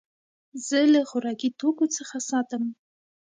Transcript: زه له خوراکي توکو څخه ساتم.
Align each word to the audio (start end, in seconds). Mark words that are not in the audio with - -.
زه 0.67 0.79
له 0.93 1.01
خوراکي 1.09 1.49
توکو 1.59 1.85
څخه 1.97 2.17
ساتم. 2.29 2.63